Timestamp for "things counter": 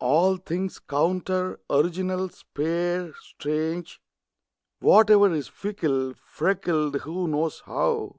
0.38-1.60